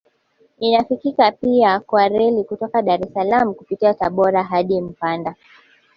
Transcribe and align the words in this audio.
Inafikika 0.59 1.31
pia 1.31 1.79
kwa 1.79 2.07
reli 2.07 2.43
kutoka 2.43 2.81
Dar 2.81 2.99
es 3.03 3.13
Salaam 3.13 3.53
kupitia 3.53 3.93
Tabora 3.93 4.43
hadi 4.43 4.81
mpanda 4.81 5.35